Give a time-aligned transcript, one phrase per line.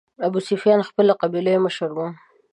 [0.25, 1.99] ابوسفیان خپلې قبیلې مشر و.